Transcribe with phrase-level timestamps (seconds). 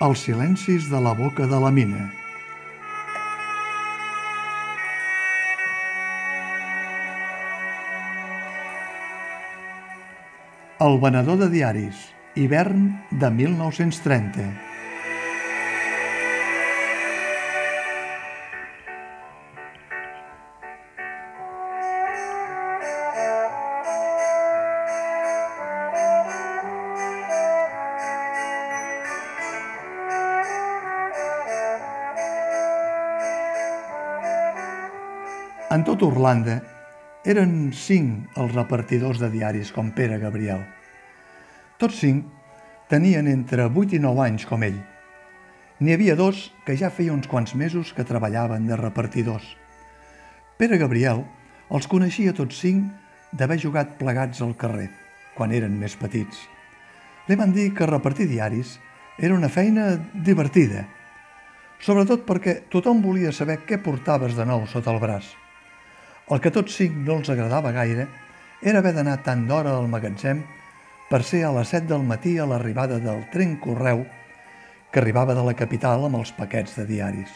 [0.00, 2.06] Els silencis de la boca de la mina.
[10.80, 12.00] El venedor de diaris,
[12.32, 12.88] hivern
[13.20, 14.69] de 1930.
[35.70, 36.56] En tot Orlanda
[37.30, 40.64] eren cinc els repartidors de diaris com Pere Gabriel.
[41.78, 42.24] Tots cinc
[42.90, 44.80] tenien entre 8 i 9 anys com ell.
[45.78, 49.46] N'hi havia dos que ja feia uns quants mesos que treballaven de repartidors.
[50.58, 51.22] Pere Gabriel
[51.70, 52.88] els coneixia tots cinc
[53.30, 54.88] d'haver jugat plegats al carrer,
[55.36, 56.40] quan eren més petits.
[57.28, 58.80] Li van dir que repartir diaris
[59.22, 60.82] era una feina divertida,
[61.78, 65.30] sobretot perquè tothom volia saber què portaves de nou sota el braç.
[66.30, 68.06] El que tots cinc no els agradava gaire
[68.62, 70.44] era haver d'anar tant d'hora al magatzem
[71.10, 74.04] per ser a les 7 del matí a l'arribada del tren correu
[74.92, 77.30] que arribava de la capital amb els paquets de diaris.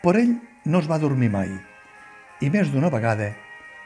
[0.00, 1.52] Però ell no es va dormir mai
[2.40, 3.34] i més d'una vegada,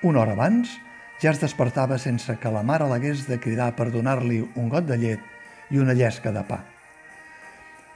[0.07, 0.77] una hora abans,
[1.19, 4.99] ja es despertava sense que la mare l'hagués de cridar per donar-li un got de
[5.01, 6.61] llet i una llesca de pa.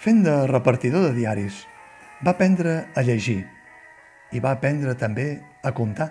[0.02, 1.62] Fent de repartidor de diaris,
[2.26, 3.44] va aprendre a llegir
[4.34, 5.28] i va aprendre també
[5.62, 6.08] a comptar.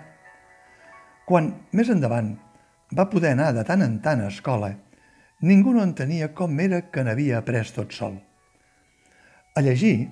[1.28, 2.34] Quan, més endavant,
[2.96, 4.72] va poder anar de tant en tant a escola,
[5.44, 8.16] ningú no entenia com era que n'havia après tot sol.
[9.54, 10.08] A llegir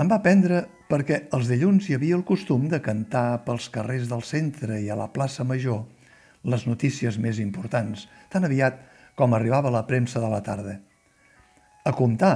[0.00, 4.24] em va aprendre perquè els dilluns hi havia el costum de cantar pels carrers del
[4.26, 5.84] centre i a la plaça Major
[6.50, 8.78] les notícies més importants, tan aviat
[9.14, 10.78] com arribava la premsa de la tarda.
[11.84, 12.34] A comptar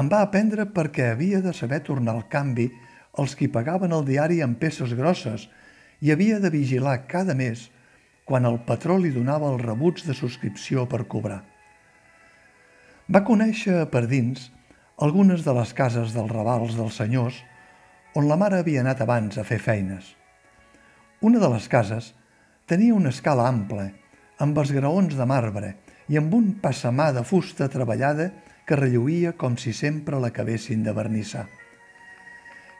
[0.00, 2.70] em va aprendre perquè havia de saber tornar el canvi
[3.18, 5.48] els qui pagaven el diari amb peces grosses
[6.00, 7.68] i havia de vigilar cada mes
[8.24, 11.42] quan el patró li donava els rebuts de subscripció per cobrar.
[13.12, 14.48] Va conèixer per dins
[15.02, 17.42] algunes de les cases dels ravals dels senyors
[18.16, 20.14] on la mare havia anat abans a fer feines.
[21.20, 22.12] Una de les cases
[22.66, 23.90] tenia una escala ampla,
[24.38, 25.74] amb esgraons de marbre
[26.08, 28.30] i amb un passamà de fusta treballada
[28.66, 31.46] que relluïa com si sempre l'acabessin de vernissar.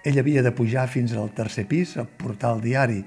[0.04, 3.00] Ell havia de pujar fins al tercer pis a portar el diari.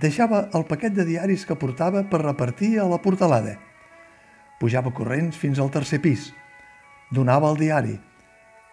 [0.00, 3.56] Deixava el paquet de diaris que portava per repartir a la portalada.
[4.60, 6.30] Pujava corrents fins al tercer pis.
[7.12, 7.96] Donava el diari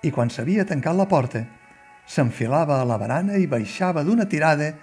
[0.04, 1.44] i quan s'havia tancat la porta,
[2.06, 4.74] s'enfilava a la barana i baixava d'una tirada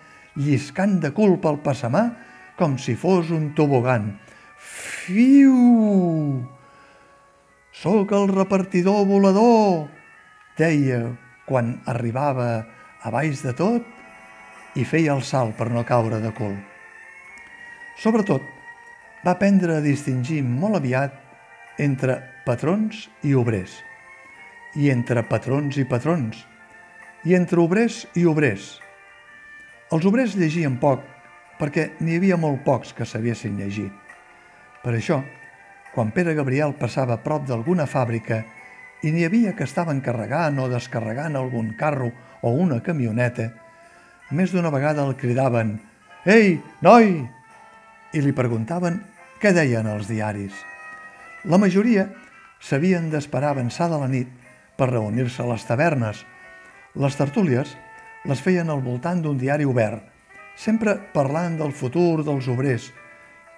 [0.41, 2.05] lliscant de cul pel passamà
[2.57, 4.15] com si fos un tobogan.
[4.61, 5.57] Fiu!
[7.73, 9.89] Sóc el repartidor volador,
[10.59, 11.05] deia
[11.51, 12.51] quan arribava
[13.03, 16.55] a baix de tot i feia el salt per no caure de cul.
[17.99, 18.45] Sobretot,
[19.25, 21.17] va aprendre a distingir molt aviat
[21.83, 23.75] entre patrons i obrers,
[24.79, 26.39] i entre patrons i patrons,
[27.27, 28.77] i entre obrers i obrers.
[29.91, 31.03] Els obrers llegien poc
[31.59, 33.91] perquè n'hi havia molt pocs que sabiessin llegir.
[34.81, 35.19] Per això,
[35.93, 38.45] quan Pere Gabriel passava prop d'alguna fàbrica
[39.03, 42.11] i n'hi havia que estaven carregant o descarregant algun carro
[42.43, 43.51] o una camioneta,
[44.31, 45.79] més d'una vegada el cridaven
[46.29, 47.15] «Ei, noi!»
[48.13, 49.01] i li preguntaven
[49.41, 50.53] què deien els diaris.
[51.49, 52.11] La majoria
[52.61, 54.29] s'havien d'esperar avançada la nit
[54.77, 56.21] per reunir-se a les tavernes.
[56.95, 57.73] Les tertúlies
[58.29, 60.03] les feien al voltant d'un diari obert,
[60.57, 62.91] sempre parlant del futur dels obrers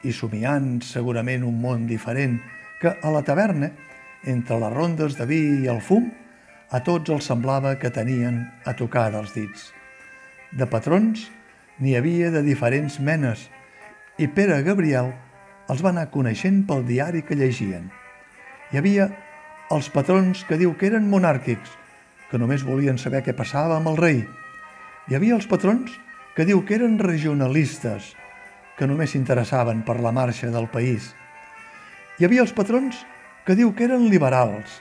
[0.07, 2.39] i somiant segurament un món diferent
[2.81, 3.73] que a la taverna
[4.25, 6.11] entre les rondes de vi i el fum,
[6.73, 9.71] a tots els semblava que tenien a tocar dels dits.
[10.53, 11.27] De patrons
[11.81, 13.49] n'hi havia de diferents menes
[14.21, 15.13] i Pere Gabriel
[15.73, 17.91] els va anar coneixent pel diari que llegien.
[18.73, 19.09] Hi havia
[19.73, 21.71] els patrons que diu que eren monàrquics,
[22.31, 24.23] que només volien saber què passava amb el rei.
[25.09, 25.93] Hi havia els patrons
[26.37, 28.15] que diu que eren regionalistes,
[28.79, 31.13] que només s'interessaven per la marxa del país.
[32.19, 33.05] Hi havia els patrons
[33.47, 34.81] que diu que eren liberals,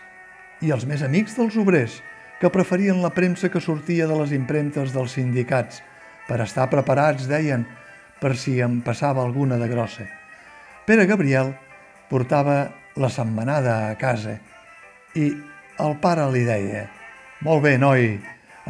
[0.61, 1.99] i els més amics dels obrers,
[2.41, 5.81] que preferien la premsa que sortia de les impremtes dels sindicats,
[6.27, 7.65] per estar preparats, deien,
[8.21, 10.05] per si em passava alguna de grossa.
[10.85, 11.55] Pere Gabriel
[12.09, 14.37] portava la setmanada a casa
[15.17, 15.31] i
[15.81, 16.87] el pare li deia
[17.41, 18.19] «Molt bé, noi,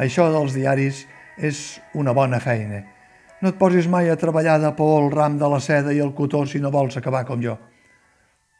[0.00, 1.02] això dels diaris
[1.36, 1.58] és
[1.92, 2.80] una bona feina.
[3.42, 6.14] No et posis mai a treballar de por el ram de la seda i el
[6.16, 7.58] cotó si no vols acabar com jo».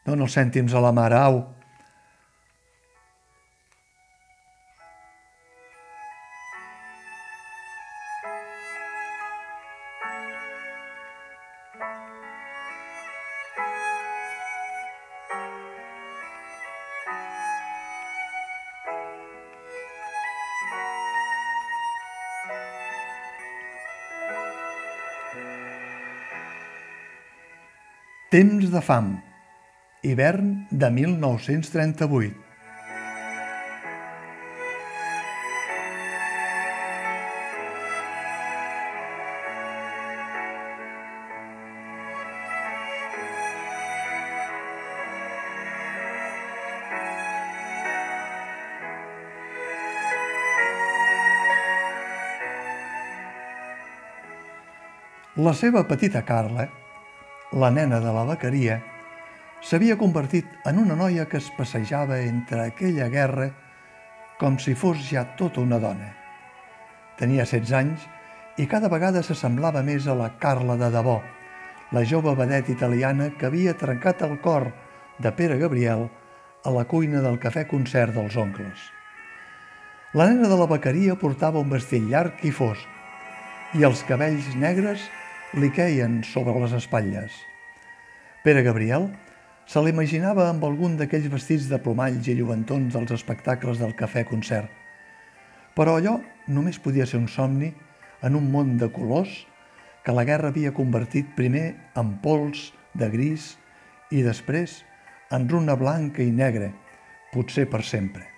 [0.03, 1.43] Dona els cèntims a la mare, au.
[28.33, 29.13] Temps de fam.
[30.05, 32.35] Hivern de 1938.
[55.37, 56.69] La seva petita Carla,
[57.53, 58.83] la nena de la vaqueria,
[59.63, 63.53] s'havia convertit en una noia que es passejava entre aquella guerra
[64.41, 66.09] com si fos ja tota una dona.
[67.19, 68.09] Tenia 16 anys
[68.59, 71.21] i cada vegada s'assemblava més a la Carla de debò,
[71.93, 74.67] la jove vedet italiana que havia trencat el cor
[75.23, 76.09] de Pere Gabriel
[76.65, 78.91] a la cuina del cafè concert dels oncles.
[80.13, 85.07] La nena de la vaqueria portava un vestit llarg i fosc i els cabells negres
[85.55, 87.33] li queien sobre les espatlles.
[88.43, 89.13] Pere Gabriel
[89.73, 94.69] se l'imaginava amb algun d'aquells vestits de plomalls i lluentons dels espectacles del cafè-concert.
[95.73, 96.19] Però allò
[96.53, 97.71] només podia ser un somni
[98.21, 99.33] en un món de colors
[100.05, 103.55] que la guerra havia convertit primer en pols de gris
[104.13, 104.83] i després
[105.33, 106.69] en runa blanca i negra,
[107.33, 108.29] potser per sempre.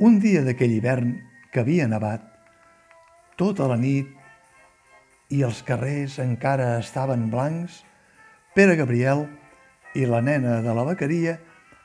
[0.00, 1.18] Un dia d'aquell hivern
[1.52, 2.24] que havia nevat,
[3.36, 4.08] tota la nit
[5.28, 7.82] i els carrers encara estaven blancs,
[8.54, 9.26] Pere Gabriel
[9.94, 11.38] i la nena de la vaqueria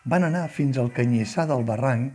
[0.10, 2.14] van anar fins al canyissar del barranc,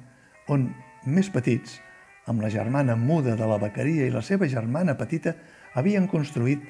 [0.51, 0.69] on,
[1.07, 1.79] més petits,
[2.27, 5.35] amb la germana muda de la vaqueria i la seva germana petita,
[5.75, 6.65] havien construït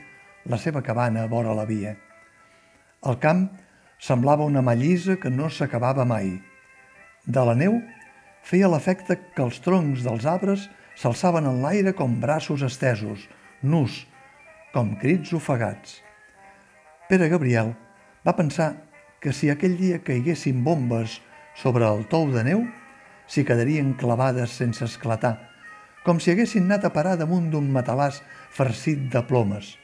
[0.50, 1.94] la seva cabana a vora la via.
[3.04, 3.46] El camp
[4.00, 6.34] semblava una mallissa que no s'acabava mai.
[7.24, 7.78] De la neu
[8.44, 10.68] feia l'efecte que els troncs dels arbres
[11.00, 13.28] s'alçaven en l'aire com braços estesos,
[13.62, 14.04] nus,
[14.74, 16.00] com crits ofegats.
[17.08, 17.72] Pere Gabriel
[18.26, 18.74] va pensar
[19.24, 21.22] que si aquell dia caiguessin bombes
[21.56, 22.66] sobre el tou de neu,
[23.24, 25.38] s'hi quedarien clavades sense esclatar,
[26.04, 28.20] com si haguessin anat a parar damunt d'un matalàs
[28.52, 29.78] farcit de plomes.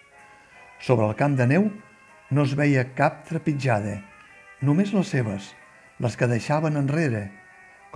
[0.84, 1.70] Sobre el camp de neu
[2.28, 3.96] no es veia cap trepitjada,
[4.60, 5.54] només les seves,
[6.04, 7.30] les que deixaven enrere,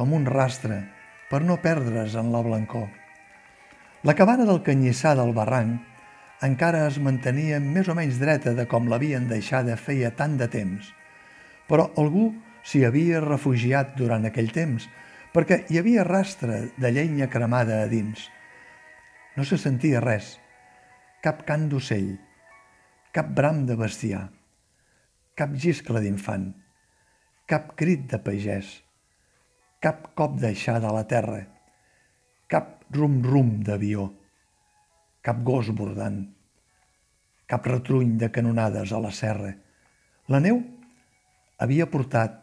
[0.00, 0.80] com un rastre,
[1.28, 2.88] per no perdre's en la blancor.
[4.00, 8.88] La cabana del canyissar del barranc encara es mantenia més o menys dreta de com
[8.88, 10.94] l'havien deixada feia tant de temps.
[11.70, 12.30] Però algú
[12.64, 14.86] s'hi havia refugiat durant aquell temps,
[15.34, 18.28] perquè hi havia rastre de llenya cremada a dins.
[19.36, 20.36] No se sentia res,
[21.24, 22.14] cap cant d'ocell,
[23.14, 24.26] cap bram de bestiar,
[25.34, 26.50] cap giscle d'infant,
[27.50, 28.76] cap crit de pagès,
[29.82, 31.40] cap cop d'aixada a la terra,
[32.48, 34.12] cap rum-rum d'avió
[35.24, 36.18] cap gos bordant,
[37.48, 39.54] cap retruny de canonades a la serra.
[40.28, 40.58] La neu
[41.58, 42.40] havia portat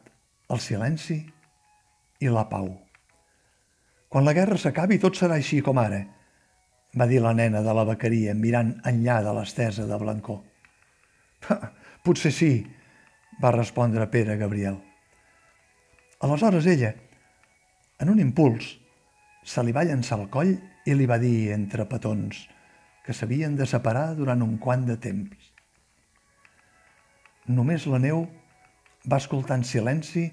[0.52, 1.20] el silenci
[2.22, 2.70] i la pau.
[4.12, 6.02] Quan la guerra s'acabi tot serà així com ara,
[7.00, 10.42] va dir la nena de la vaqueria mirant enllà de l'estesa de blancor.
[12.04, 12.52] Potser sí,
[13.42, 14.78] va respondre Pere Gabriel.
[16.22, 16.92] Aleshores ella,
[18.00, 18.76] en un impuls,
[19.44, 20.52] se li va llançar al coll
[20.86, 22.44] i li va dir entre petons
[23.06, 25.50] que s'havien de separar durant un quant de temps.
[27.50, 28.28] Només la neu
[29.10, 30.28] va escoltar en silenci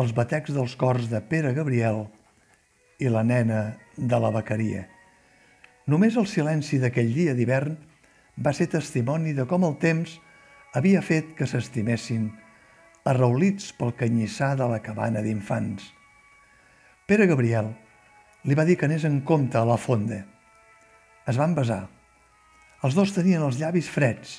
[0.00, 2.06] els batecs dels cors de Pere Gabriel
[3.00, 4.86] i la nena de la vaqueria.
[5.90, 7.76] Només el silenci d'aquell dia d'hivern
[8.40, 10.16] va ser testimoni de com el temps
[10.76, 12.28] havia fet que s'estimessin
[13.10, 15.90] arraulits pel canyissar de la cabana d'infants.
[17.08, 17.72] Pere Gabriel
[18.46, 20.22] li va dir que anés en compte a la fonda.
[21.28, 21.82] Es van besar.
[22.86, 24.38] Els dos tenien els llavis freds,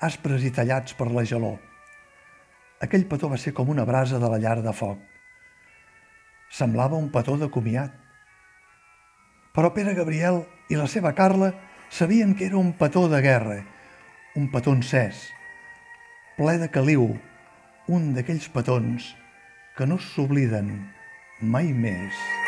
[0.00, 1.58] aspres i tallats per la gelor.
[2.80, 5.00] Aquell petó va ser com una brasa de la llar de foc.
[6.50, 7.92] Semblava un petó de comiat.
[9.52, 11.52] Però Pere Gabriel i la seva Carla
[11.90, 13.60] sabien que era un petó de guerra,
[14.38, 15.26] un petó encès,
[16.38, 17.10] ple de caliu,
[17.90, 19.12] un d'aquells petons
[19.76, 20.70] que no s'obliden
[21.42, 22.39] mai més.